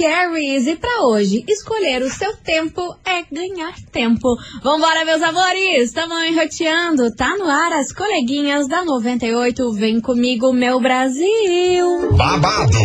[0.00, 0.66] Maravicheries.
[0.66, 4.36] E para hoje, escolher o seu tempo é ganhar tempo.
[4.62, 5.92] Vambora, meus amores!
[5.92, 7.14] Tamo enroteando.
[7.14, 9.72] Tá no ar as coleguinhas da 98.
[9.74, 12.12] Vem comigo, meu Brasil.
[12.16, 12.78] Babado,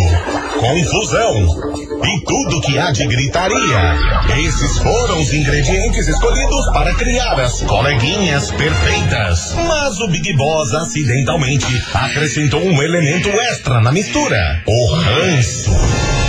[0.59, 3.95] confusão e tudo que há de gritaria.
[4.45, 9.53] Esses foram os ingredientes escolhidos para criar as coleguinhas perfeitas.
[9.55, 16.28] Mas o Big Boss acidentalmente acrescentou um elemento extra na mistura: o ranço.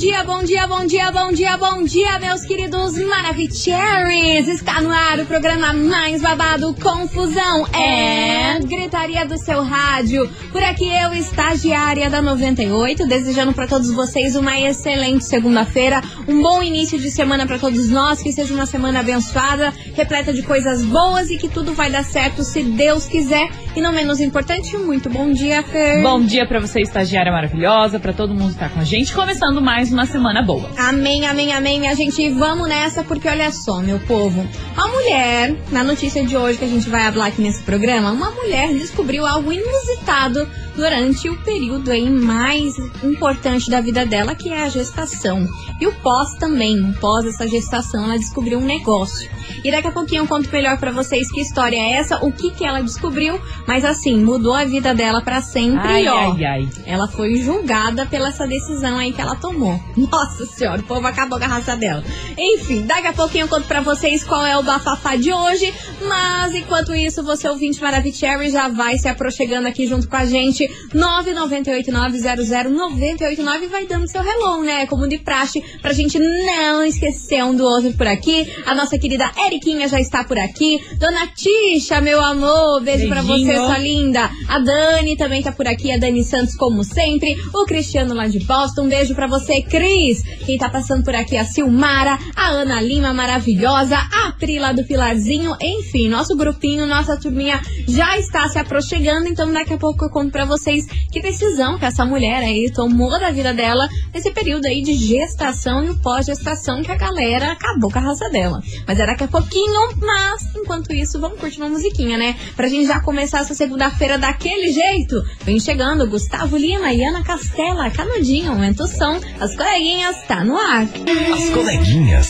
[0.00, 4.48] Dia, bom dia, bom dia, bom dia, bom dia, meus queridos Maravicheries!
[4.48, 10.26] Está no ar o programa mais babado Confusão é Gritaria do seu rádio.
[10.52, 16.62] Por aqui eu, estagiária da 98, desejando para todos vocês uma excelente segunda-feira, um bom
[16.62, 21.28] início de semana para todos nós, que seja uma semana abençoada, repleta de coisas boas
[21.28, 23.50] e que tudo vai dar certo se Deus quiser.
[23.74, 26.02] E não menos importante, muito bom dia, Fer.
[26.02, 29.62] Bom dia pra você, estagiária maravilhosa, pra todo mundo que tá com a gente, começando
[29.62, 30.68] mais uma semana boa.
[30.76, 32.28] Amém, amém, amém, minha gente.
[32.30, 34.44] Vamos nessa, porque olha só, meu povo.
[34.76, 38.32] A mulher, na notícia de hoje que a gente vai falar aqui nesse programa, uma
[38.32, 44.62] mulher descobriu algo inusitado durante o período aí mais importante da vida dela, que é
[44.62, 45.46] a gestação.
[45.80, 46.92] E o pós também.
[47.00, 49.30] Pós essa gestação, ela descobriu um negócio.
[49.62, 52.50] E daqui a pouquinho eu conto melhor pra vocês que história é essa, o que
[52.50, 53.38] que ela descobriu,
[53.70, 55.86] mas assim, mudou a vida dela pra sempre.
[55.86, 56.68] Ai, e ó, ai, ai.
[56.84, 59.80] ela foi julgada pela essa decisão aí que ela tomou.
[59.96, 62.02] Nossa senhora, o povo acabou com a raça dela.
[62.36, 65.72] Enfim, daqui a pouquinho eu conto pra vocês qual é o bafafá de hoje.
[66.02, 70.68] Mas enquanto isso, você ouvinte Maravicherry já vai se aproximando aqui junto com a gente.
[70.92, 74.84] 998900989 vai dando seu hello, né?
[74.88, 78.52] Como de praxe, pra gente não esquecer um do outro por aqui.
[78.66, 80.82] A nossa querida Eriquinha já está por aqui.
[80.98, 84.30] Dona Tisha, meu amor, beijo pra você, Sua linda.
[84.48, 87.36] A Dani também tá por aqui, a Dani Santos, como sempre.
[87.54, 90.22] O Cristiano lá de Boston, um beijo pra você, Cris.
[90.44, 94.84] Quem tá passando por aqui, a Silmara, a Ana Lima, maravilhosa, a Pri lá do
[94.84, 95.56] Pilarzinho.
[95.60, 99.28] Enfim, nosso grupinho, nossa turminha já está se aproximando.
[99.28, 103.10] Então, daqui a pouco eu conto pra vocês que decisão que essa mulher aí tomou
[103.18, 107.98] da vida dela nesse período aí de gestação e pós-gestação que a galera acabou com
[107.98, 108.60] a raça dela.
[108.86, 112.36] Mas é daqui a pouquinho, mas enquanto isso, vamos curtir uma musiquinha, né?
[112.56, 115.16] Pra gente já começar essa segunda-feira daquele jeito.
[115.44, 119.20] Vem chegando Gustavo Lima e Ana Castela, Canudinho, aumenta o som.
[119.40, 120.82] As coleguinhas tá no ar.
[120.82, 122.28] As coleguinhas.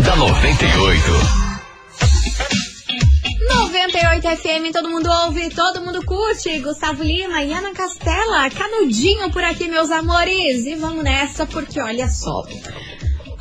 [0.00, 1.44] da 98.
[3.48, 6.58] 98 FM, todo mundo ouve, todo mundo curte.
[6.60, 10.64] Gustavo Lima e Ana Castela, Canudinho por aqui, meus amores.
[10.64, 12.44] E vamos nessa, porque olha só.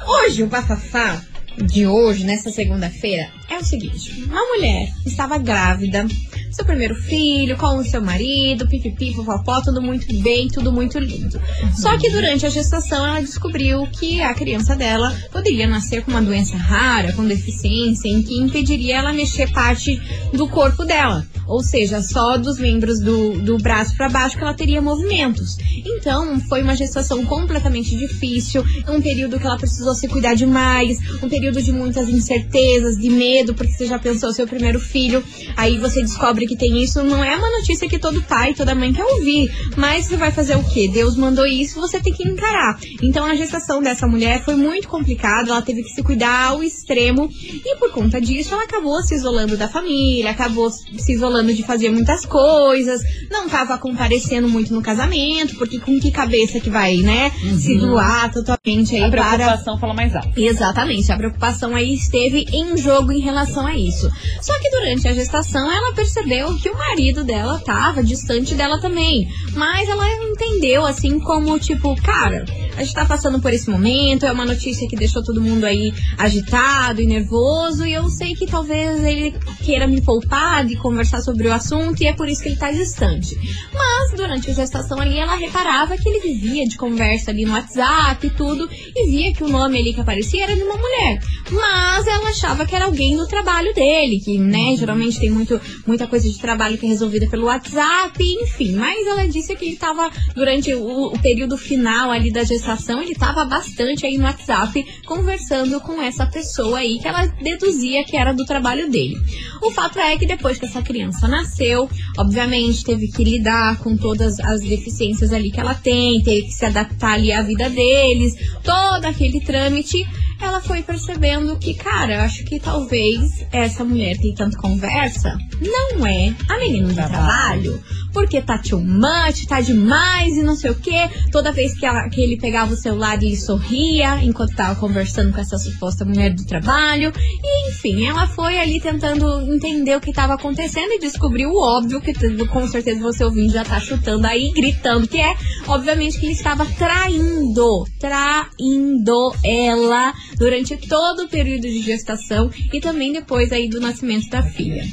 [0.05, 1.21] Hoje o bafafá
[1.57, 6.05] de hoje, nessa segunda-feira, é o seguinte: uma mulher estava grávida,
[6.53, 11.41] seu primeiro filho, com o seu marido, pipipi, popopó, tudo muito bem, tudo muito lindo.
[11.75, 16.21] Só que durante a gestação ela descobriu que a criança dela poderia nascer com uma
[16.21, 19.99] doença rara, com deficiência, em que impediria ela mexer parte
[20.31, 21.25] do corpo dela.
[21.47, 25.57] Ou seja, só dos membros do, do braço para baixo que ela teria movimentos.
[25.85, 31.27] Então, foi uma gestação completamente difícil, um período que ela precisou se cuidar demais, um
[31.27, 35.23] período de muitas incertezas, de medo, porque você já pensou seu primeiro filho,
[35.57, 38.93] aí você descobre que tem isso, não é uma notícia que todo pai, toda mãe
[38.93, 40.89] quer ouvir, mas você vai fazer o quê?
[40.91, 42.79] Deus mandou isso, você tem que encarar.
[43.01, 47.29] Então, a gestação dessa mulher foi muito complicada, ela teve que se cuidar ao extremo,
[47.31, 51.89] e por conta disso, ela acabou se isolando da família, acabou se isolando de fazer
[51.89, 57.31] muitas coisas, não tava comparecendo muito no casamento, porque com que cabeça que vai, né,
[57.57, 60.29] se doar totalmente aí A para preocupação fala mais alto.
[60.35, 64.09] Exatamente, a preocupação aí esteve em jogo em relação a isso.
[64.41, 69.27] Só que durante a gestação ela percebeu que o marido dela tava distante dela também.
[69.55, 72.45] Mas ela entendeu assim como tipo, cara,
[72.75, 75.93] a gente tá passando por esse momento, é uma notícia que deixou todo mundo aí
[76.17, 81.47] agitado e nervoso, e eu sei que talvez ele queira me poupar de conversar sobre
[81.47, 83.37] o assunto e é por isso que ele tá distante.
[83.73, 88.25] Mas durante a gestação ali ela reparava que ele vivia de conversa ali no WhatsApp
[88.25, 91.19] e tudo, e via que o nome ali que aparecia era de uma mulher.
[91.51, 96.07] Mas ela achava que era alguém do trabalho dele, que, né, geralmente tem muito, muita
[96.13, 98.73] coisa de trabalho que é resolvida pelo WhatsApp, enfim.
[98.73, 103.15] Mas ela disse que ele tava durante o, o período final ali da gestação ele
[103.15, 108.31] tava bastante aí no WhatsApp conversando com essa pessoa aí que ela deduzia que era
[108.31, 109.15] do trabalho dele.
[109.59, 114.39] O fato é que depois que essa criança nasceu, obviamente teve que lidar com todas
[114.39, 119.05] as deficiências ali que ela tem, teve que se adaptar ali à vida deles, todo
[119.05, 120.05] aquele trâmite
[120.43, 126.05] ela foi percebendo que, cara, eu acho que talvez essa mulher tem tanta conversa não
[126.05, 127.81] é a menina do trabalho.
[128.13, 130.91] Porque tá too much, tá demais e não sei o que.
[131.31, 135.41] Toda vez que, ela, que ele pegava o celular, ele sorria enquanto tava conversando com
[135.41, 137.11] essa suposta mulher do trabalho.
[137.17, 141.99] E enfim, ela foi ali tentando entender o que tava acontecendo e descobriu o óbvio,
[141.99, 142.13] que
[142.47, 145.35] com certeza você ouvindo já tá chutando aí, gritando, que é,
[145.67, 153.11] obviamente, que ele estava traindo, traindo ela durante todo o período de gestação e também
[153.11, 154.83] depois aí do nascimento da filha.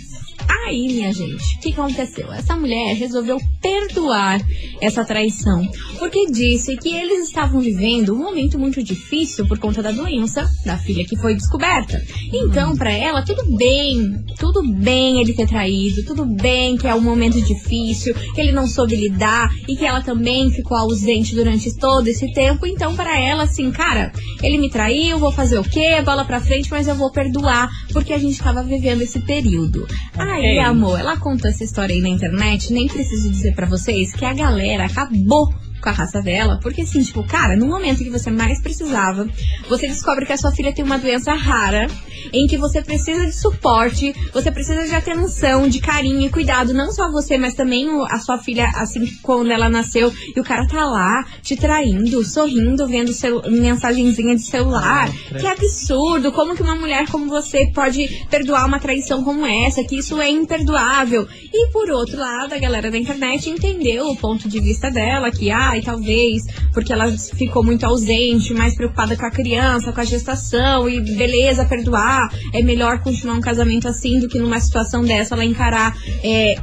[0.48, 2.32] Aí, minha gente, o que aconteceu?
[2.32, 4.40] Essa mulher resolveu perdoar
[4.80, 9.90] essa traição, porque disse que eles estavam vivendo um momento muito difícil por conta da
[9.90, 12.02] doença da filha que foi descoberta.
[12.32, 17.00] Então, para ela, tudo bem, tudo bem ele ter traído, tudo bem que é um
[17.00, 22.06] momento difícil, que ele não soube lidar e que ela também ficou ausente durante todo
[22.08, 22.66] esse tempo.
[22.66, 26.00] Então, para ela, assim, cara, ele me traiu, vou fazer o quê?
[26.04, 29.86] Bola pra frente, mas eu vou perdoar, porque a gente estava vivendo esse período.
[30.32, 34.24] Aí, amor, ela contou essa história aí na internet, nem preciso dizer para vocês que
[34.24, 38.30] a galera acabou com a raça dela, porque assim, tipo, cara, no momento que você
[38.30, 39.28] mais precisava,
[39.68, 41.86] você descobre que a sua filha tem uma doença rara,
[42.32, 46.92] em que você precisa de suporte, você precisa de atenção, de carinho e cuidado, não
[46.92, 50.84] só você, mas também a sua filha, assim, quando ela nasceu, e o cara tá
[50.84, 55.10] lá, te traindo, sorrindo, vendo seu, mensagenzinha de celular.
[55.38, 56.32] que absurdo!
[56.32, 59.82] Como que uma mulher como você pode perdoar uma traição como essa?
[59.84, 61.26] Que isso é imperdoável.
[61.52, 65.50] E por outro lado, a galera da internet entendeu o ponto de vista dela, que,
[65.50, 70.04] ah, ai, talvez, porque ela ficou muito ausente, mais preocupada com a criança, com a
[70.04, 75.34] gestação, e beleza, perdoar, é melhor continuar um casamento assim do que numa situação dessa
[75.34, 75.96] ela encarar.
[76.22, 76.56] É,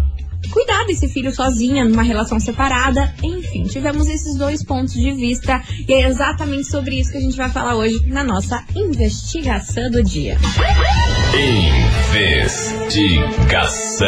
[0.51, 3.13] cuidar desse filho sozinha, numa relação separada.
[3.23, 7.35] Enfim, tivemos esses dois pontos de vista e é exatamente sobre isso que a gente
[7.37, 10.37] vai falar hoje na nossa investigação do dia.
[12.53, 14.07] Investigação.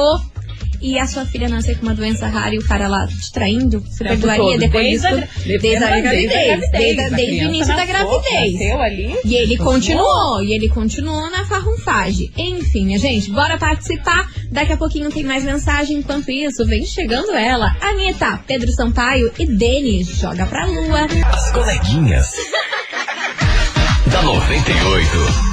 [0.80, 3.78] e a sua filha nascer com uma doença rara e o cara lá te traindo,
[3.80, 5.06] você perdoaria depois desde disso?
[5.06, 8.60] a- Desde a gravidez, desde, desde o início da gravidez.
[8.80, 9.16] Ali.
[9.24, 10.04] E ele continuou.
[10.04, 12.32] continuou, e ele continuou na farrunfagem.
[12.36, 14.28] Enfim, minha gente, bora participar.
[14.50, 15.98] Daqui a pouquinho tem mais mensagem.
[15.98, 20.08] Enquanto isso, vem chegando ela, Anitta, Pedro Sampaio e Denis.
[20.18, 21.06] Joga pra lua.
[21.32, 22.26] As coleguinhas.
[24.10, 25.51] da 98.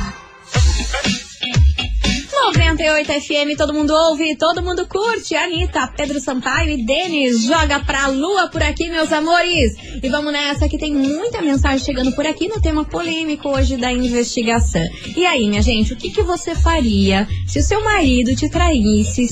[2.52, 5.36] 98 FM, todo mundo ouve, todo mundo curte.
[5.36, 9.76] Anitta, Pedro Sampaio e Denis joga pra lua por aqui, meus amores.
[10.02, 13.92] E vamos nessa que tem muita mensagem chegando por aqui no tema polêmico hoje da
[13.92, 14.82] investigação.
[15.16, 19.28] E aí, minha gente, o que, que você faria se o seu marido te traísse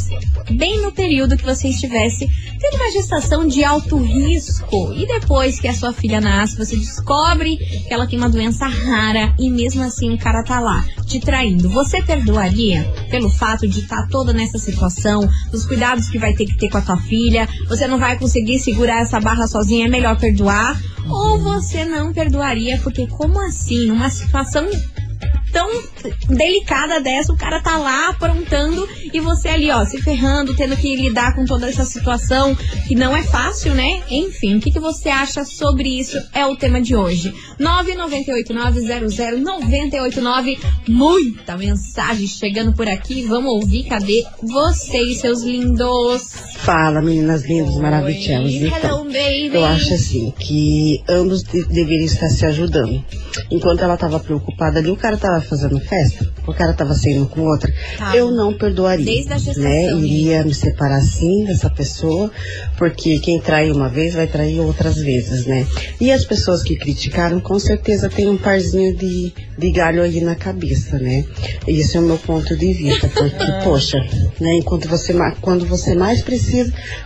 [0.51, 5.67] bem no período que você estivesse tendo uma gestação de alto risco e depois que
[5.67, 10.13] a sua filha nasce, você descobre que ela tem uma doença rara e mesmo assim
[10.13, 11.69] o cara tá lá te traindo.
[11.69, 16.58] Você perdoaria pelo fato de estar toda nessa situação, dos cuidados que vai ter que
[16.58, 17.48] ter com a tua filha?
[17.68, 20.80] Você não vai conseguir segurar essa barra sozinha, é melhor perdoar?
[21.10, 24.68] Ou você não perdoaria porque como assim, numa situação
[25.58, 25.82] tão
[26.30, 30.96] delicada dessa, o cara tá lá aprontando e você ali, ó, se ferrando, tendo que
[30.96, 32.56] lidar com toda essa situação
[32.88, 34.04] que não é fácil, né?
[34.08, 36.16] Enfim, o que, que você acha sobre isso?
[36.32, 37.34] É o tema de hoje.
[37.60, 40.60] 998900989.
[40.88, 43.24] Muita mensagem chegando por aqui.
[43.24, 43.86] Vamos ouvir.
[43.86, 46.34] Cadê vocês, seus lindos?
[46.67, 48.51] Fala, meninas lindas, maravilhosas.
[48.55, 49.07] Então,
[49.53, 53.01] eu acho assim que ambos de- deveriam estar se ajudando.
[53.50, 57.39] Enquanto ela estava preocupada ali, o cara estava fazendo festa, o cara estava saindo com
[57.39, 57.74] outra.
[57.97, 58.13] Tá.
[58.17, 59.05] Eu não perdoaria.
[59.05, 59.89] Desde a gestação, Né?
[59.91, 60.03] gente.
[60.07, 62.29] Iria me separar sim dessa pessoa,
[62.77, 65.65] porque quem trai uma vez vai trair outras vezes, né?
[66.01, 70.36] E as pessoas que criticaram, com certeza tem um parzinho de, de galho aí na
[70.36, 71.24] cabeça, né?
[71.65, 74.00] Esse é o meu ponto de vista, porque, poxa,
[74.41, 74.55] né?
[74.55, 76.57] Enquanto você, quando você mais precisa,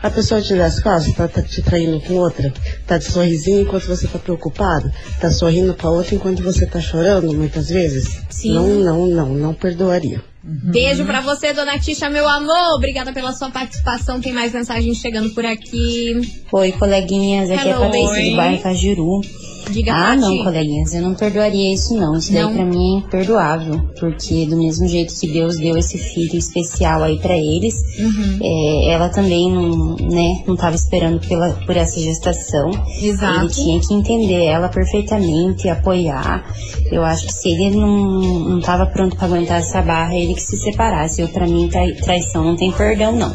[0.02, 2.54] a pessoa te dá as costas, tá, tá te traindo com outra,
[2.86, 7.34] tá de sorrisinho enquanto você tá preocupado, tá sorrindo pra outra enquanto você tá chorando,
[7.34, 8.22] muitas vezes.
[8.30, 8.54] Sim.
[8.54, 10.22] Não, não, não, não perdoaria.
[10.44, 12.76] Beijo pra você, dona Tisha, meu amor.
[12.76, 14.20] Obrigada pela sua participação.
[14.20, 16.20] Tem mais mensagens chegando por aqui.
[16.52, 17.70] Oi, coleguinhas, aqui Hello.
[17.70, 19.22] é a Patrícia do bairro Cajuru.
[19.72, 22.18] Diga Ah, não, coleguinhas, eu não perdoaria isso não.
[22.18, 22.48] Isso Não?
[22.48, 23.80] daí pra mim é imperdoável.
[24.00, 28.40] Porque do mesmo jeito que Deus deu esse filho especial aí pra eles, Uhum.
[28.42, 32.70] é, ela também não, né, não tava esperando pela, por essa gestação.
[33.02, 33.40] Exato.
[33.46, 36.44] Ele tinha que entender ela perfeitamente, apoiar.
[36.92, 40.42] Eu acho que se ele não, não tava pronto pra aguentar essa barra, ele que
[40.42, 41.22] se separasse.
[41.22, 43.34] Eu, pra mim, trai- traição não tem perdão, não.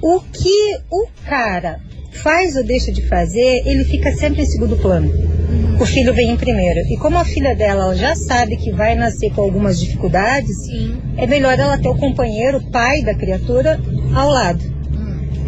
[0.02, 5.10] o que o cara faz ou deixa de fazer, ele fica sempre em segundo plano.
[5.80, 6.80] O filho vem em primeiro.
[6.90, 11.00] E como a filha dela ela já sabe que vai nascer com algumas dificuldades, Sim.
[11.16, 13.80] é melhor ela ter o companheiro, o pai da criatura,
[14.14, 14.62] ao lado.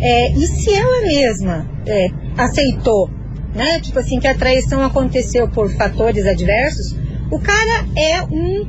[0.01, 3.11] É, e se ela mesma é, aceitou,
[3.55, 3.79] né?
[3.81, 6.97] Tipo assim, que a traição aconteceu por fatores adversos,
[7.31, 8.67] o cara é um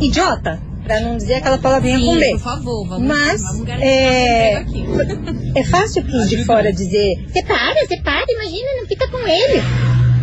[0.00, 2.30] idiota, pra não dizer aquela palavrinha com B.
[2.32, 4.64] por favor, vamos, Mas, vamos é.
[5.54, 9.62] É fácil quem de fora dizer, separa, separa, imagina, não fica com ele.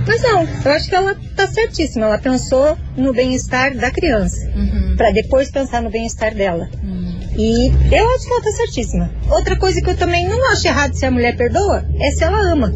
[0.07, 2.05] Mas não, eu acho que ela tá certíssima.
[2.07, 4.95] Ela pensou no bem-estar da criança, Uhum.
[4.97, 6.67] pra depois pensar no bem-estar dela.
[6.83, 7.19] Hum.
[7.37, 9.11] E eu acho que ela tá certíssima.
[9.29, 12.39] Outra coisa que eu também não acho errado se a mulher perdoa é se ela
[12.51, 12.73] ama.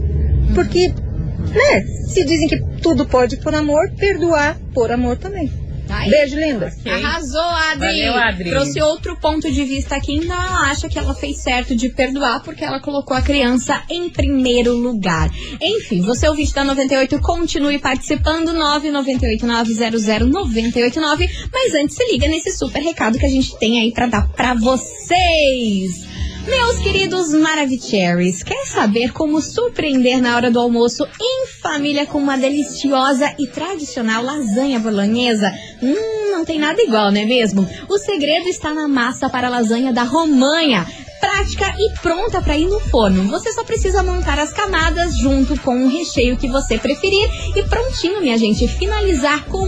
[0.56, 5.52] Porque, né, se dizem que tudo pode por amor, perdoar por amor também.
[6.10, 6.78] Beijo, lindas.
[6.80, 6.92] Ok.
[6.92, 7.80] Arrasou, Adri.
[7.80, 8.50] Valeu, Adri.
[8.50, 10.20] Trouxe outro ponto de vista aqui.
[10.20, 14.76] Ainda acha que ela fez certo de perdoar porque ela colocou a criança em primeiro
[14.76, 15.30] lugar.
[15.62, 18.54] Enfim, você ouvinte da 98, continue participando.
[18.54, 21.30] 998-900-989.
[21.52, 24.54] Mas antes, se liga nesse super recado que a gente tem aí pra dar pra
[24.54, 26.13] vocês.
[26.46, 32.38] Meus queridos Maravicheries, quer saber como surpreender na hora do almoço em família com uma
[32.38, 35.54] deliciosa e tradicional lasanha bolonhesa?
[35.82, 37.68] Hum, não tem nada igual, não é mesmo?
[37.88, 40.86] O segredo está na massa para lasanha da Romanha
[41.24, 43.24] prática e pronta para ir no forno.
[43.30, 48.22] Você só precisa montar as camadas junto com o recheio que você preferir e prontinho,
[48.22, 49.66] minha gente, finalizar com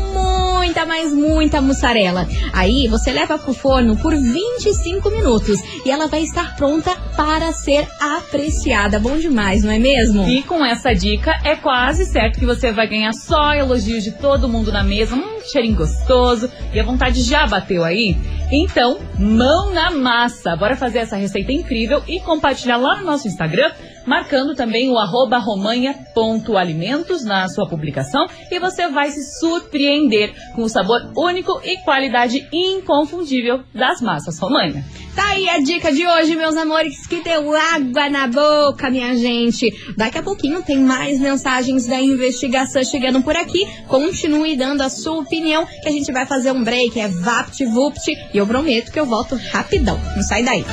[0.56, 2.28] muita, mas muita mussarela.
[2.54, 7.86] Aí você leva pro forno por 25 minutos e ela vai estar pronta para ser
[8.00, 8.98] apreciada.
[8.98, 10.26] Bom demais, não é mesmo?
[10.28, 14.48] E com essa dica, é quase certo que você vai ganhar só elogios de todo
[14.48, 18.16] mundo na mesa, um cheirinho gostoso e a vontade já bateu aí?
[18.50, 20.56] Então, mão na massa!
[20.56, 23.72] Bora fazer essa receita incrível e compartilhar lá no nosso Instagram,
[24.06, 30.70] marcando também o arroba romanha.alimentos na sua publicação e você vai se surpreender com o
[30.70, 34.84] sabor único e qualidade inconfundível das massas Romanha.
[35.16, 39.74] Tá aí a dica de hoje, meus amores, que deu água na boca, minha gente.
[39.96, 43.66] Daqui a pouquinho tem mais mensagens da investigação chegando por aqui.
[43.88, 48.38] Continue dando a sua opinião, que a gente vai fazer um break, é VaptVupt, e
[48.38, 49.98] eu prometo que eu volto rapidão.
[50.16, 50.66] Não sai daí.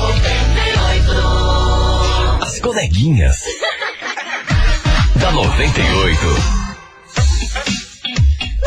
[0.00, 0.47] As
[2.60, 3.36] coleguinhas.
[5.16, 6.57] da 98.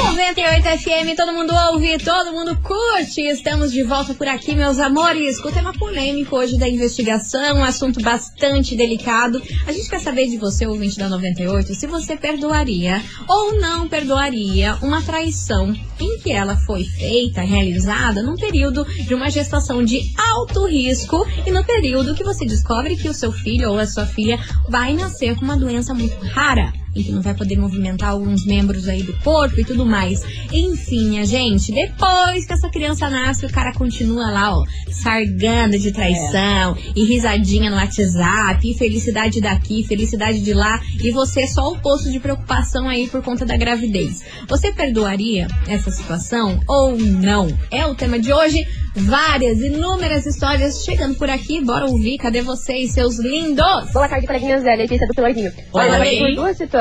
[0.03, 3.21] 98 FM, todo mundo ouve, todo mundo curte.
[3.21, 7.63] Estamos de volta por aqui, meus amores, com o tema polêmico hoje da investigação, um
[7.63, 9.39] assunto bastante delicado.
[9.67, 14.75] A gente quer saber de você, ouvinte da 98, se você perdoaria ou não perdoaria
[14.81, 20.65] uma traição em que ela foi feita, realizada, num período de uma gestação de alto
[20.65, 24.39] risco e no período que você descobre que o seu filho ou a sua filha
[24.67, 28.87] vai nascer com uma doença muito rara e que não vai poder movimentar alguns membros
[28.87, 30.21] aí do corpo e tudo mais.
[30.51, 35.91] Enfim, a gente, depois que essa criança nasce, o cara continua lá, ó, sargando de
[35.91, 36.91] traição é.
[36.95, 42.11] e risadinha no WhatsApp, e felicidade daqui, felicidade de lá, e você só o posto
[42.11, 44.21] de preocupação aí por conta da gravidez.
[44.47, 47.47] Você perdoaria essa situação ou não?
[47.69, 48.65] É o tema de hoje.
[48.93, 51.63] Várias, inúmeras histórias chegando por aqui.
[51.63, 52.17] Bora ouvir.
[52.17, 53.89] Cadê vocês, seus lindos?
[53.93, 55.53] Boa tarde, coleguinhas Zé, Letícia do Pilarzinho.
[55.71, 56.80] Olha, por duas situações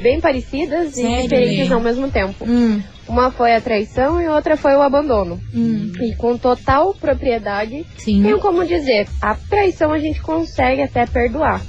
[0.00, 2.44] bem parecidas Sério, e diferentes ao mesmo tempo.
[2.44, 5.38] Hum, Uma foi a traição e outra foi o abandono.
[5.54, 8.22] hum, E com total propriedade, sim.
[8.22, 11.60] tenho como dizer, a traição a gente consegue até perdoar.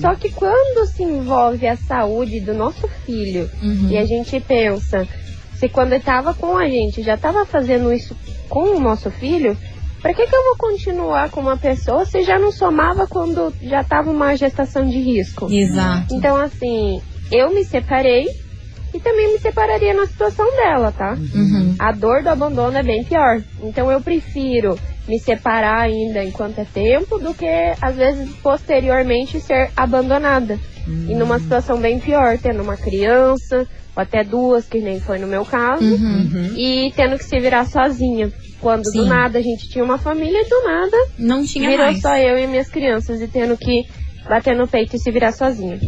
[0.00, 3.88] Só que quando se envolve a saúde do nosso filho Uhum.
[3.90, 5.06] e a gente pensa,
[5.54, 8.16] se quando estava com a gente já estava fazendo isso
[8.48, 9.54] com o nosso filho,
[10.00, 13.82] para que, que eu vou continuar com uma pessoa se já não somava quando já
[13.82, 15.50] estava uma gestação de risco?
[15.50, 16.14] Exato.
[16.14, 18.26] Então, assim, eu me separei
[18.92, 21.12] e também me separaria na situação dela, tá?
[21.12, 21.74] Uhum.
[21.78, 23.40] A dor do abandono é bem pior.
[23.62, 27.46] Então eu prefiro me separar ainda enquanto é tempo do que,
[27.80, 30.58] às vezes, posteriormente ser abandonada.
[31.08, 33.66] E numa situação bem pior, tendo uma criança,
[34.00, 36.54] ou até duas, que nem foi no meu caso, Uhum.
[36.56, 38.32] e tendo que se virar sozinha.
[38.60, 38.98] Quando Sim.
[38.98, 42.00] do nada a gente tinha uma família e do nada Não tinha virou mais.
[42.02, 43.84] só eu e minhas crianças e tendo que
[44.28, 45.78] bater no peito e se virar sozinha.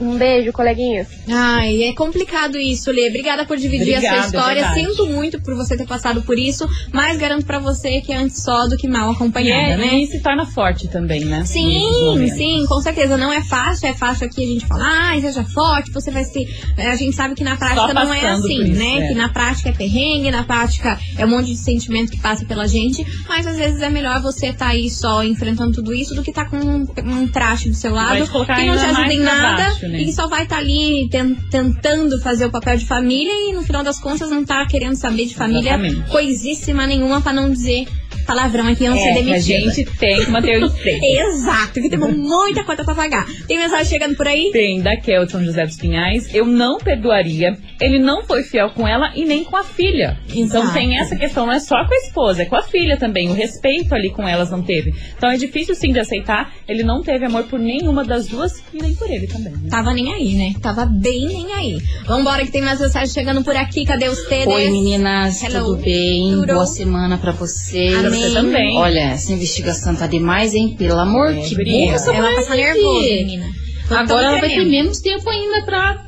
[0.00, 1.08] Um beijo, coleguinhas.
[1.28, 3.08] Ai, é complicado isso, Lê.
[3.08, 4.60] Obrigada por dividir a Obrigada, sua história.
[4.60, 4.74] é.
[4.74, 8.42] Sinto muito por você ter passado por isso, mas garanto pra você que é antes
[8.42, 9.94] só do que mal acompanhada, é, né?
[9.98, 11.44] e se torna forte também, né?
[11.44, 13.16] Sim, sim, com certeza.
[13.16, 16.46] Não é fácil, é fácil aqui a gente falar, ai, seja forte, você vai ser.
[16.76, 18.98] A gente sabe que na prática não é assim, isso, né?
[18.98, 19.08] é.
[19.08, 22.68] Que na prática é perrengue, na prática é um monte de sentimento que passa pela
[22.68, 26.32] gente, mas às vezes é melhor você tá aí só enfrentando tudo isso do que
[26.32, 29.87] tá com um, um traste do seu lado que não te ajuda em nada baixo,
[29.88, 30.00] né?
[30.00, 33.62] e que só vai estar ali ten- tentando fazer o papel de família e no
[33.62, 36.10] final das contas não tá querendo saber de família Exatamente.
[36.10, 37.86] coisíssima nenhuma pra não dizer
[38.28, 41.00] palavrão aqui e não ser É, a gente tem que manter o emprego.
[41.02, 43.26] Exato, que temos muita conta pra pagar.
[43.46, 44.50] Tem mensagem chegando por aí?
[44.52, 46.32] Tem da Kel de São José dos Pinhais.
[46.34, 47.56] Eu não perdoaria.
[47.80, 50.18] Ele não foi fiel com ela e nem com a filha.
[50.28, 50.74] Então Exato.
[50.78, 53.30] tem essa questão, não é só com a esposa, é com a filha também.
[53.30, 54.92] O respeito ali com elas não teve.
[55.16, 56.52] Então é difícil sim de aceitar.
[56.68, 59.52] Ele não teve amor por nenhuma das duas e nem por ele também.
[59.52, 59.70] Né?
[59.70, 60.54] Tava nem aí, né?
[60.60, 61.78] Tava bem nem aí.
[62.06, 63.84] Vambora que tem mais mensagem chegando por aqui.
[63.86, 64.46] Cadê os TDs?
[64.46, 65.64] Oi meninas, Hello.
[65.76, 66.30] tudo bem?
[66.32, 66.46] Tudo.
[66.52, 68.04] Boa semana pra vocês.
[68.04, 68.17] Amém.
[68.18, 68.76] Você também.
[68.76, 70.74] Olha, essa investigação tá demais, hein?
[70.78, 71.84] Pelo amor É, que guria.
[71.86, 72.64] burra essa Ela passar gente.
[72.66, 73.46] nervosa, menina.
[73.88, 76.04] Tô Agora ela vai ter menos tempo ainda pra.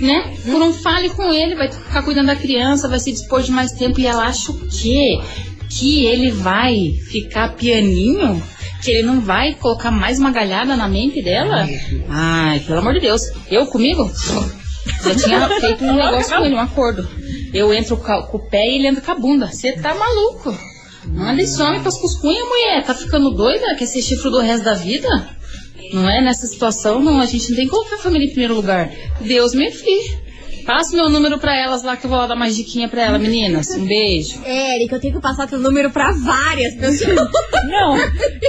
[0.00, 0.34] Né?
[0.44, 3.72] Por um fale com ele, vai ficar cuidando da criança, vai se dispor de mais
[3.72, 5.18] tempo e ela acha o quê?
[5.70, 8.42] Que ele vai ficar pianinho?
[8.82, 11.66] Que ele não vai colocar mais uma galhada na mente dela?
[12.08, 13.22] Ai, pelo amor de Deus.
[13.50, 14.10] Eu comigo?
[15.02, 17.08] Já tinha feito um negócio com ele, um acordo.
[17.52, 19.46] Eu entro com o pé e ele entra com a bunda.
[19.46, 20.54] Você tá maluco?
[21.06, 22.84] Manda esse homem pras cuscunhas, mulher.
[22.84, 23.74] Tá ficando doida?
[23.76, 25.08] Quer ser chifre do resto da vida?
[25.92, 26.22] Não é?
[26.22, 27.20] Nessa situação, não.
[27.20, 28.90] A gente não tem que colocar a família em primeiro lugar.
[29.20, 30.23] Deus me livre.
[30.64, 33.02] Passa o meu número pra elas lá que eu vou lá dar mais diquinha pra
[33.02, 33.68] ela, meninas.
[33.70, 34.40] Um beijo.
[34.44, 37.14] Érica, eu tenho que passar teu número pra várias pessoas.
[37.68, 37.96] Não.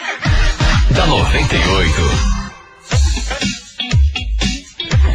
[0.94, 2.39] da 98.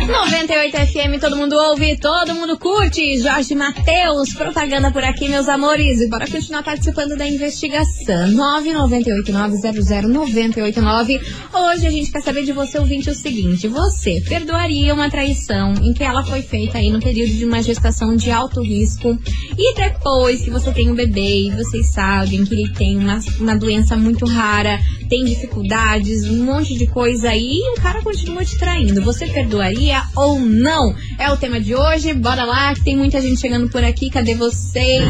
[0.08, 3.18] 98 FM, todo mundo ouve, todo mundo curte.
[3.18, 6.00] Jorge Matheus, propaganda por aqui, meus amores.
[6.00, 8.30] E bora continuar participando da investigação.
[8.30, 11.20] 998900989.
[11.54, 15.92] Hoje a gente quer saber de você, ouvinte, o seguinte: você perdoaria uma traição em
[15.92, 19.18] que ela foi feita aí no período de uma gestação de alto risco
[19.58, 23.58] e depois que você tem um bebê e vocês sabem que ele tem uma, uma
[23.58, 28.56] doença muito rara, tem dificuldades, um monte de coisa aí e o cara continua te
[28.58, 29.02] traindo.
[29.02, 30.96] Você perdoaria ou não?
[31.20, 32.14] É o tema de hoje.
[32.14, 34.10] Bora lá, que tem muita gente chegando por aqui.
[34.10, 35.04] Cadê vocês?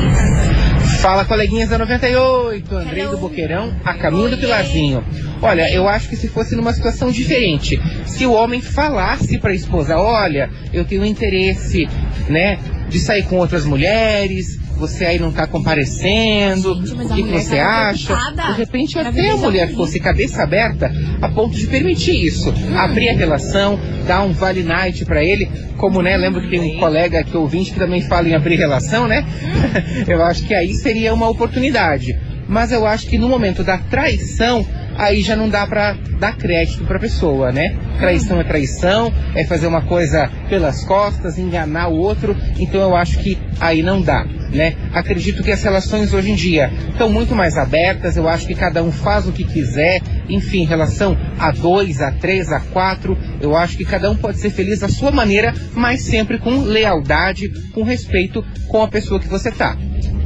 [1.02, 5.04] Fala, coleguinhas da 98, Andrei do Boqueirão, a caminho do Pilarzinho.
[5.41, 9.98] Olha, eu acho que se fosse numa situação diferente, se o homem falasse pra esposa,
[9.98, 11.88] olha, eu tenho interesse,
[12.30, 17.32] né, de sair com outras mulheres, você aí não tá comparecendo, Gente, o que, que
[17.32, 18.16] você acha?
[18.36, 22.78] De repente até a mulher fosse cabeça aberta a ponto de permitir isso, Hum.
[22.78, 26.80] abrir a relação, dar um vale night pra ele, como, né, lembro que tem um
[26.80, 29.26] colega aqui ouvinte que também fala em abrir relação, né?
[30.08, 32.18] eu acho que aí seria uma oportunidade.
[32.47, 34.65] Mas eu acho que no momento da traição,
[34.97, 37.75] aí já não dá pra dar crédito pra pessoa, né?
[37.99, 43.19] Traição é traição, é fazer uma coisa pelas costas, enganar o outro, então eu acho
[43.19, 44.75] que aí não dá, né?
[44.93, 48.84] Acredito que as relações hoje em dia estão muito mais abertas, eu acho que cada
[48.84, 53.55] um faz o que quiser, enfim, em relação a dois, a três, a quatro, eu
[53.55, 57.84] acho que cada um pode ser feliz da sua maneira, mas sempre com lealdade, com
[57.84, 59.77] respeito com a pessoa que você tá.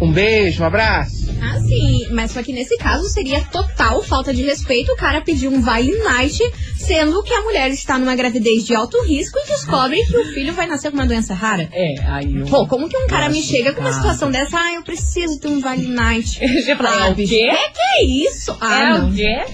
[0.01, 1.28] Um beijo, um abraço.
[1.41, 5.47] Ah, sim, mas só que nesse caso seria total falta de respeito o cara pedir
[5.47, 6.39] um vale night,
[6.77, 10.53] sendo que a mulher está numa gravidez de alto risco e descobre que o filho
[10.53, 11.69] vai nascer com uma doença rara.
[11.71, 12.45] É, aí eu...
[12.45, 14.57] Pô, como que um cara me chega com uma situação dessa?
[14.59, 16.39] Ah, eu preciso ter um vale night.
[16.43, 17.47] Eu já falei, Ah, o quê?
[17.49, 18.55] É que é isso?
[18.59, 19.09] Ah, é não.
[19.09, 19.45] o quê?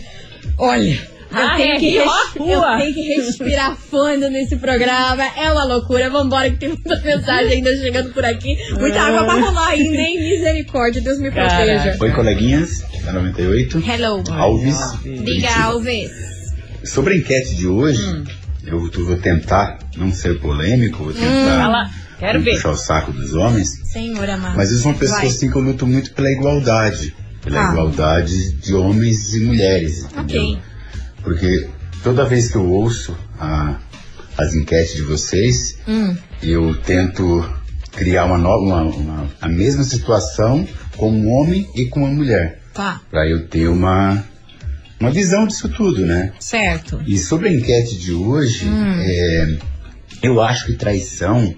[0.58, 1.15] Olha.
[1.36, 5.24] Eu, Ah, tenho é que eu tenho que respirar fundo nesse programa.
[5.38, 6.10] É uma loucura.
[6.10, 8.56] Vambora, que tem muita mensagem ainda chegando por aqui.
[8.80, 10.18] Muita água pra rolar ainda, hein?
[10.20, 11.98] Misericórdia, Deus me proteja.
[12.00, 13.80] Oi, coleguinhas da 98.
[13.86, 14.24] Hello.
[14.32, 14.78] Alves.
[15.04, 16.12] Diga, Alves.
[16.86, 18.24] Sobre a enquete de hoje, Hum.
[18.66, 22.54] eu vou tentar não ser polêmico, vou tentar Fala, quero ver.
[22.56, 24.56] puxar o saco dos homens, Senhor amado.
[24.56, 25.28] mas eu sou uma pessoa Vai.
[25.28, 27.14] assim que eu luto muito pela igualdade.
[27.44, 27.72] Pela Ah.
[27.74, 30.42] igualdade de homens e mulheres, entendeu?
[30.44, 30.60] Ok.
[31.26, 31.68] Porque
[32.04, 33.78] toda vez que eu ouço a-
[34.38, 36.16] as enquetes de vocês, Hum.
[36.42, 37.44] eu tento
[37.92, 42.62] criar uma nova, uma, uma- a mesma situação com um homem e com uma mulher.
[42.74, 44.24] Tá, para eu ter uma,
[45.00, 46.32] uma visão disso tudo, né?
[46.40, 47.02] certo.
[47.08, 48.96] E sobre a enquete de hoje, Hum.
[49.00, 49.58] é,
[50.22, 51.56] eu acho que traição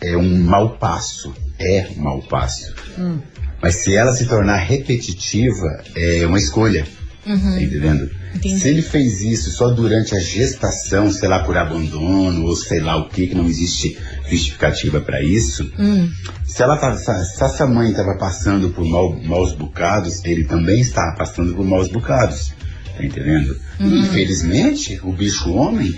[0.00, 1.32] é um mau passo.
[1.58, 2.74] É um mau passo.
[2.98, 3.18] Hum.
[3.62, 6.84] Mas se ela se tornar repetitiva, é uma escolha.
[7.24, 7.58] Tá Uhum.
[7.60, 8.10] entendendo?
[8.34, 8.58] Entendi.
[8.58, 12.96] Se ele fez isso só durante a gestação, sei lá, por abandono, ou sei lá
[12.96, 13.98] o que, que não existe
[14.30, 16.08] justificativa para isso, Hum.
[16.46, 17.10] se, ela tava, se
[17.44, 22.52] essa mãe estava passando por mau- maus bocados, ele também estava passando por maus bocados.
[22.96, 23.56] Tá entendendo?
[23.78, 23.98] Uhum.
[23.98, 25.94] Infelizmente, o bicho homem,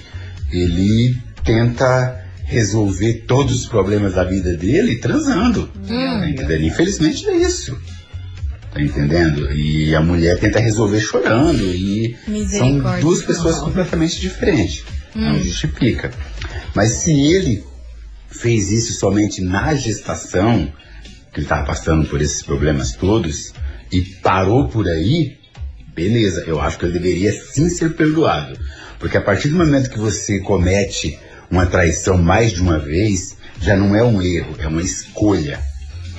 [0.51, 5.71] ele tenta resolver todos os problemas da vida dele transando.
[5.77, 6.21] Hum.
[6.21, 6.65] Tá entendendo?
[6.65, 7.77] Infelizmente é isso.
[8.73, 9.53] Tá entendendo?
[9.53, 11.63] E a mulher tenta resolver chorando.
[11.63, 12.17] E
[12.49, 13.67] são duas pessoas horror.
[13.67, 14.85] completamente diferentes.
[15.15, 15.43] Não Hum.
[15.43, 16.11] justifica.
[16.75, 17.63] Mas se ele
[18.31, 20.73] fez isso somente na gestação,
[21.33, 23.53] que ele estava passando por esses problemas todos,
[23.91, 25.37] e parou por aí,
[25.95, 28.59] beleza, eu acho que ele deveria sim ser perdoado.
[28.99, 31.19] Porque a partir do momento que você comete
[31.51, 35.61] uma traição mais de uma vez, já não é um erro, é uma escolha.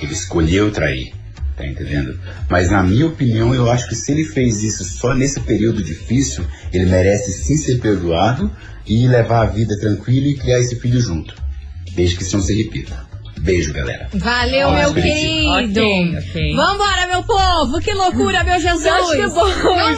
[0.00, 1.12] Ele escolheu trair.
[1.56, 2.18] Tá entendendo?
[2.48, 6.44] Mas na minha opinião, eu acho que se ele fez isso só nesse período difícil,
[6.72, 8.50] ele merece sim ser perdoado
[8.86, 11.34] e levar a vida tranquila e criar esse filho junto.
[11.92, 13.04] Desde que isso não se repita.
[13.38, 14.08] Beijo, galera.
[14.14, 15.50] Valeu, Ó, meu querido.
[15.50, 16.56] Ok, ok.
[16.56, 17.80] Vambora, meu povo.
[17.80, 19.10] Que loucura, meu Jesus.
[19.10, 19.44] Que bom.
[19.76, 19.96] Ai,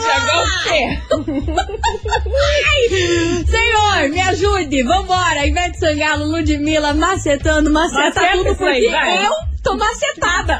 [3.47, 4.83] Senhor, me ajude.
[4.83, 5.47] Vambora.
[5.47, 10.59] Ivete Sangalo, Ludmilla, macetando, maceta Maceta tudo aí, porque eu tô macetada.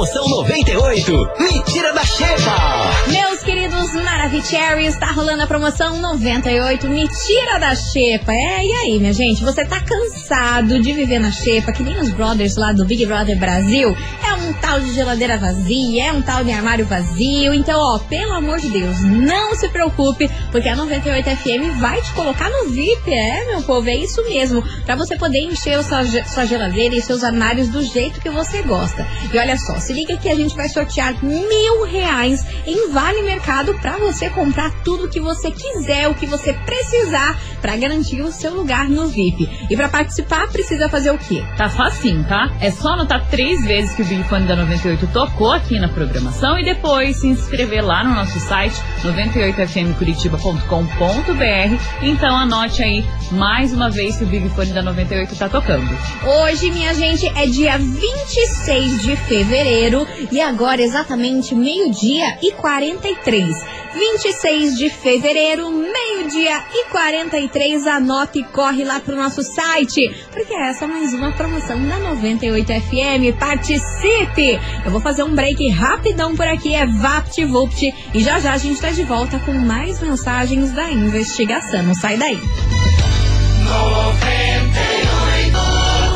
[0.00, 1.12] Promoção 98.
[1.40, 2.80] Me tira da xepa.
[3.08, 8.32] Meus queridos Maravicheries, tá rolando a promoção 98, me tira da xepa.
[8.32, 12.10] É, e aí, minha gente, você tá cansado de viver na xepa, que nem os
[12.10, 13.94] brothers lá do Big Brother Brasil?
[14.26, 17.52] É um tal de geladeira vazia, é um tal de armário vazio.
[17.52, 22.12] Então, ó, pelo amor de Deus, não se preocupe, porque a 98 FM vai te
[22.12, 24.62] colocar no VIP, é, meu povo, é isso mesmo.
[24.86, 29.06] Pra você poder encher sua, sua geladeira e seus armários do jeito que você gosta.
[29.32, 33.74] E olha só, se liga que a gente vai sortear mil reais em Vale Mercado
[33.80, 38.54] pra você comprar tudo que você quiser, o que você precisar pra garantir o seu
[38.54, 39.48] lugar no VIP.
[39.68, 41.42] E pra participar, precisa fazer o quê?
[41.56, 42.50] Tá facinho, tá?
[42.60, 46.58] É só anotar três vezes que o Big Fone da 98 tocou aqui na programação
[46.58, 51.80] e depois se inscrever lá no nosso site 98fmcuritiba.com.br.
[52.02, 55.88] Então anote aí mais uma vez que o Big Fone da 98 tá tocando.
[56.26, 63.80] Hoje, minha gente, é dia 26 de fevereiro e agora exatamente meio-dia e 43.
[63.92, 67.49] 26 de fevereiro, meio-dia e 43.
[67.90, 70.00] Anote e corre lá pro nosso site,
[70.32, 73.38] porque essa é mais uma promoção da 98 FM.
[73.38, 74.58] Participe!
[74.84, 77.94] Eu vou fazer um break rapidão por aqui, é VaptVupt.
[78.14, 81.82] E já já a gente tá de volta com mais mensagens da investigação.
[81.82, 82.38] Não sai daí.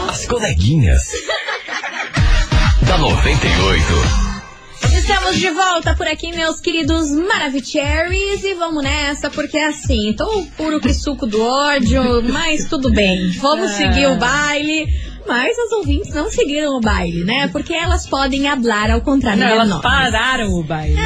[0.08, 1.02] As coleguinhas.
[2.86, 4.23] da 98.
[4.96, 10.80] Estamos de volta por aqui, meus queridos Maravicheries, e vamos nessa, porque assim, tô puro
[10.80, 13.74] que suco do ódio, mas tudo bem, vamos Ah.
[13.74, 14.86] seguir o baile.
[15.26, 17.48] Mas as ouvintes não seguiram o baile, né?
[17.48, 19.82] Porque elas podem hablar ao contrário Não, elas nós.
[19.82, 20.96] pararam o baile.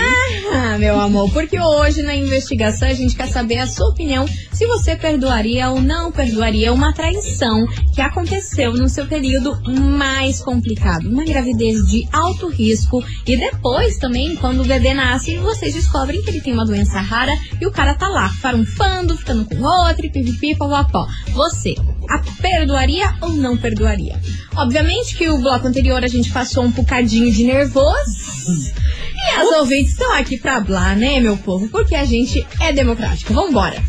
[0.52, 4.66] Ah, meu amor, porque hoje na investigação a gente quer saber a sua opinião se
[4.66, 9.57] você perdoaria ou não perdoaria uma traição que aconteceu no seu período
[9.96, 15.74] mais complicado, uma gravidez de alto risco e depois também quando o bebê nasce vocês
[15.74, 19.62] descobrem que ele tem uma doença rara e o cara tá lá farunfando, ficando com
[19.62, 21.07] outro e pipipi, papapó.
[21.33, 21.74] Você
[22.08, 24.20] a perdoaria ou não perdoaria?
[24.56, 28.72] Obviamente que o bloco anterior a gente passou um bocadinho de nervoso.
[29.14, 31.68] E as ouvintes estão aqui pra hablar, né, meu povo?
[31.68, 33.32] Porque a gente é democrático.
[33.32, 33.82] Vambora.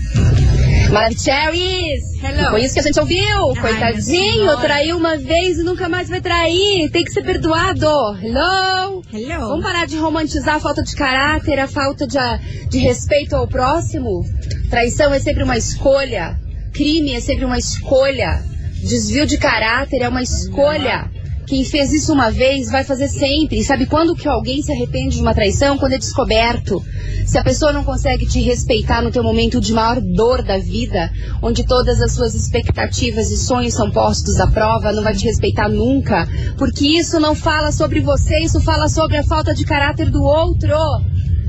[0.92, 2.04] Maravicheries!
[2.22, 2.50] Hello.
[2.50, 3.50] Foi isso que a gente ouviu.
[3.56, 6.90] Ai, Coitadinho, traiu uma vez e nunca mais vai trair.
[6.90, 7.86] Tem que ser perdoado.
[8.22, 9.04] Hello?
[9.14, 9.50] Hello.
[9.50, 12.18] Vamos parar de romantizar a falta de caráter, a falta de,
[12.70, 14.26] de respeito ao próximo?
[14.70, 16.40] Traição é sempre uma escolha.
[16.74, 18.44] Crime é sempre uma escolha.
[18.82, 21.10] Desvio de caráter é uma escolha.
[21.46, 23.60] Quem fez isso uma vez vai fazer sempre.
[23.60, 25.80] E sabe quando que alguém se arrepende de uma traição?
[25.80, 26.80] Quando é descoberto.
[27.26, 31.12] Se a pessoa não consegue te respeitar no teu momento de maior dor da vida,
[31.42, 35.68] onde todas as suas expectativas e sonhos são postos à prova, não vai te respeitar
[35.68, 36.28] nunca.
[36.56, 40.76] Porque isso não fala sobre você, isso fala sobre a falta de caráter do outro.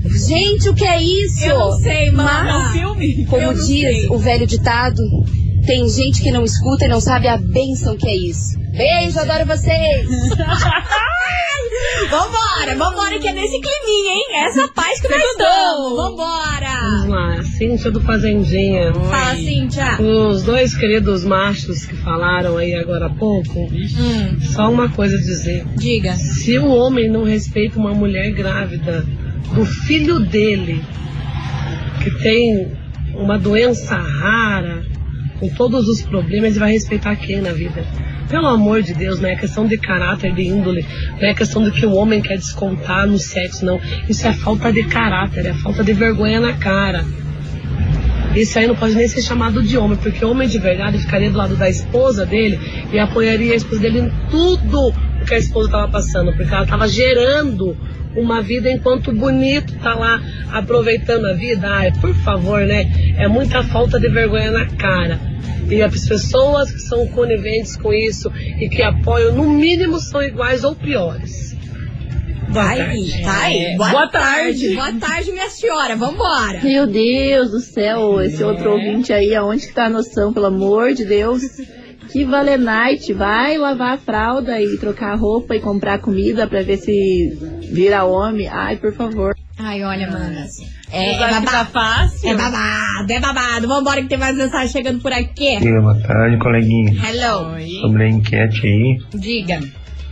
[0.04, 1.44] Gente, o que é isso?
[1.46, 2.28] Eu não sei, mano.
[2.28, 3.26] Mas, É um filme?
[3.26, 4.06] Como diz sei.
[4.08, 5.02] o velho ditado,
[5.66, 8.58] tem gente que não escuta e não sabe a bênção que é isso.
[8.70, 10.08] Beijo, adoro vocês!
[12.10, 14.24] vambora, vambora que é nesse climinha, hein?
[14.46, 15.96] Essa paz que nós estamos.
[15.96, 16.80] Vambora!
[17.00, 18.92] Vamos lá, Cíntia do Fazendinha.
[18.94, 20.00] Fala, Cíntia.
[20.00, 25.20] Os dois queridos machos que falaram aí agora há pouco, Hum, só uma coisa a
[25.20, 25.64] dizer.
[25.76, 26.14] diga.
[26.16, 29.04] Se o homem não respeita uma mulher grávida
[29.54, 30.82] do filho dele,
[32.02, 32.72] que tem
[33.14, 34.84] uma doença rara,
[35.38, 37.84] com todos os problemas, ele vai respeitar quem na vida?
[38.28, 40.86] Pelo amor de Deus, não é questão de caráter, de índole,
[41.20, 43.80] não é questão do que o homem quer descontar no sexo, não.
[44.08, 47.04] Isso é falta de caráter, é falta de vergonha na cara.
[48.36, 51.36] Isso aí não pode nem ser chamado de homem, porque homem de verdade ficaria do
[51.36, 52.60] lado da esposa dele
[52.92, 56.62] e apoiaria a esposa dele em tudo o que a esposa estava passando, porque ela
[56.62, 57.76] estava gerando
[58.16, 60.20] uma vida enquanto o bonito tá lá
[60.52, 61.68] aproveitando a vida.
[61.68, 62.90] Ai, por favor, né?
[63.16, 65.20] É muita falta de vergonha na cara.
[65.70, 70.64] E as pessoas que são coniventes com isso e que apoiam, no mínimo, são iguais
[70.64, 71.50] ou piores.
[72.48, 73.22] Boa Vai, tarde.
[73.22, 73.64] tá aí.
[73.64, 74.74] É, Boa, boa tarde.
[74.74, 74.74] tarde.
[74.74, 75.94] Boa tarde, minha senhora.
[75.94, 76.60] Vambora.
[76.64, 80.92] Meu Deus do céu, esse outro ouvinte aí, aonde que tá a noção, pelo amor
[80.92, 81.42] de Deus?
[82.12, 86.76] Que Valenite, vai lavar a fralda e trocar a roupa e comprar comida pra ver
[86.78, 87.38] se
[87.72, 88.48] vira homem.
[88.48, 89.34] Ai, por favor.
[89.58, 90.50] Ai, olha, manas.
[90.90, 91.70] É, Vocês é que tá babado.
[91.70, 92.30] fácil?
[92.30, 93.68] É babado, é babado.
[93.68, 95.58] Vambora que tem mais mensagem chegando por aqui.
[95.60, 96.92] Boa tarde, coleguinha.
[96.94, 97.56] Hello.
[97.82, 99.60] Sobre a enquete aí, Diga.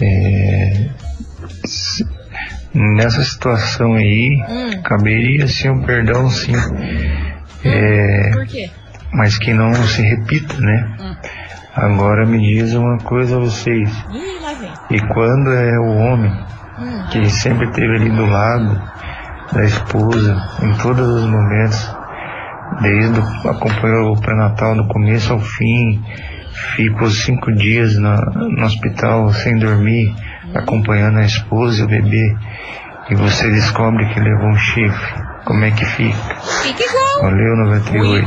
[0.01, 0.89] é,
[2.75, 4.83] nessa situação aí, Hum.
[4.83, 6.53] caberia sim um perdão, sim.
[7.65, 8.71] É, Por quê?
[9.13, 10.97] mas que não se repita, né?
[11.01, 11.17] Hum.
[11.75, 13.91] Agora me diz uma coisa a vocês.
[14.91, 16.33] E quando é o homem
[16.81, 17.05] Hum.
[17.11, 18.81] que sempre esteve ali do lado
[19.53, 21.97] da esposa em todos os momentos,
[22.83, 26.01] desde o, acompanhou o pré-natal do começo ao fim,
[26.77, 30.15] ficou cinco dias na- no hospital sem dormir,
[30.55, 32.35] acompanhando a esposa e o bebê,
[33.11, 36.17] e você descobre que levou um chifre, como é que fica?
[36.63, 37.23] Fica igual.
[37.31, 38.27] Valeu 98.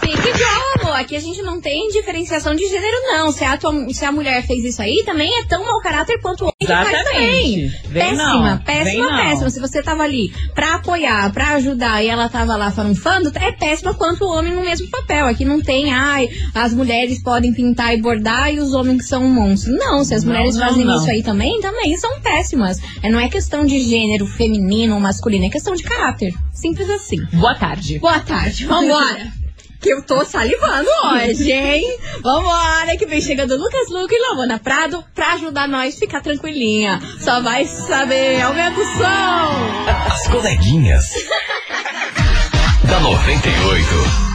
[0.00, 0.59] Fica igual, amor.
[1.00, 3.32] Aqui a gente não tem diferenciação de gênero, não.
[3.32, 6.42] Se a, tua- se a mulher fez isso aí, também é tão mau caráter quanto
[6.42, 7.10] o homem que faz Exatamente.
[7.14, 7.68] também.
[7.68, 9.16] Vem péssima, não, péssima, vem não.
[9.24, 9.50] péssima.
[9.50, 13.94] Se você tava ali pra apoiar, pra ajudar e ela tava lá farunfando, é péssima
[13.94, 15.26] quanto o homem no mesmo papel.
[15.26, 19.24] Aqui não tem, ai, as mulheres podem pintar e bordar e os homens que são
[19.24, 19.74] monstros.
[19.78, 20.96] Não, se as Não, mulheres não, fazem não.
[21.00, 22.78] isso aí também, também são péssimas.
[23.02, 26.34] É, não é questão de gênero feminino ou masculino, é questão de caráter.
[26.52, 27.24] Simples assim.
[27.32, 27.98] Boa tarde.
[27.98, 29.32] Boa tarde, vambora.
[29.80, 31.98] Que eu tô salivando hoje, hein?
[32.22, 37.00] Vambora, que vem chegando Lucas Luco e Lavana Prado pra ajudar nós a ficar tranquilinha.
[37.18, 40.12] Só vai saber, aumenta o som.
[40.12, 41.06] As coleguinhas.
[42.84, 44.29] da 98.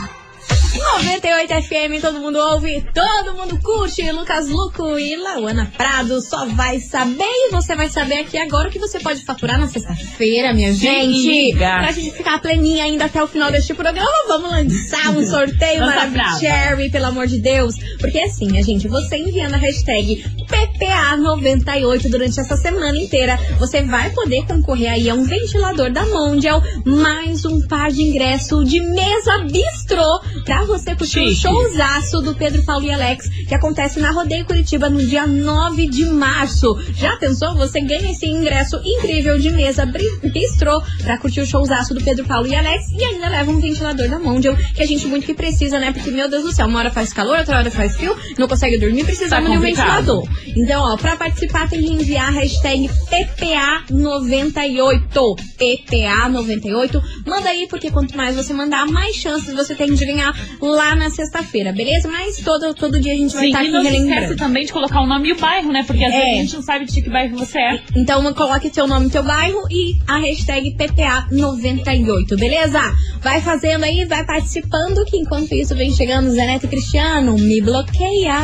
[0.94, 4.10] 98 FM, todo mundo ouve, todo mundo curte.
[4.12, 8.72] Lucas Luco e Lauana Prado só vai saber e você vai saber aqui agora o
[8.72, 11.28] que você pode faturar na sexta-feira, minha Se gente.
[11.28, 11.80] liga.
[11.80, 16.40] Pra gente ficar pleninha ainda até o final deste programa, vamos lançar um sorteio maravilhoso,
[16.40, 16.90] brava.
[16.92, 17.76] pelo amor de Deus.
[18.00, 24.12] Porque assim, minha gente, você enviando a hashtag PPA98 durante essa semana inteira, você vai
[24.12, 29.40] poder concorrer aí a um ventilador da Mondial, mais um par de ingresso de mesa
[29.52, 34.46] bistrô pra você curtir o showzaço do Pedro Paulo e Alex, que acontece na Rodeio
[34.46, 36.76] Curitiba no dia 9 de março.
[36.94, 37.56] Já pensou?
[37.56, 42.48] Você ganha esse ingresso incrível de mesa bistrô pra curtir o showzaço do Pedro Paulo
[42.48, 45.80] e Alex e ainda leva um ventilador da Mondial, que a gente muito que precisa,
[45.80, 45.92] né?
[45.92, 48.78] Porque, meu Deus do céu, uma hora faz calor, outra hora faz frio, não consegue
[48.78, 50.24] dormir, precisamos Tá de um ventilador.
[50.56, 55.36] Então, ó, pra participar tem que enviar a hashtag PPA98.
[55.58, 57.02] PPA98.
[57.26, 60.34] Manda aí, porque quanto mais você mandar, mais chances você tem de ganhar
[60.72, 62.08] lá na sexta-feira, beleza?
[62.08, 64.14] Mas todo, todo dia a gente vai estar e aqui não relembrando.
[64.22, 65.84] esquece também de colocar o nome e o bairro, né?
[65.86, 66.18] Porque às É.
[66.18, 67.82] vezes a gente não sabe de que bairro você é.
[67.96, 72.80] Então coloque seu nome, teu bairro e a hashtag PPA98, beleza?
[73.22, 77.62] Vai fazendo aí, vai participando, que enquanto isso vem chegando Zé Neto e Cristiano, me
[77.62, 78.36] bloqueia.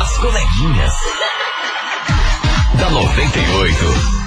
[0.00, 0.92] As coleguinhas.
[2.78, 4.17] da 98.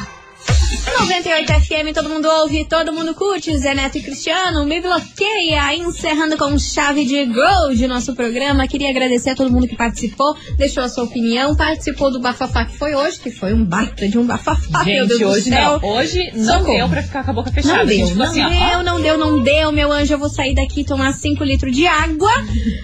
[1.00, 3.58] 98 FM, todo mundo ouve, todo mundo curte.
[3.58, 5.74] Zé Neto e Cristiano, me bloqueia.
[5.76, 8.68] Encerrando com chave de gol de nosso programa.
[8.68, 12.78] Queria agradecer a todo mundo que participou, deixou a sua opinião, participou do bafafá que
[12.78, 14.84] foi hoje, que foi um baita de um bafafá.
[14.84, 15.80] meu Deus Gente, do hoje céu.
[15.82, 15.89] não.
[15.89, 16.78] Hoje não Socorro.
[16.78, 17.78] deu pra ficar com a boca fechada.
[17.80, 18.08] Não deu, gente.
[18.08, 20.14] Tipo não assim, ó, deu, não deu, não deu, meu anjo.
[20.14, 22.32] Eu vou sair daqui e tomar 5 litros de água.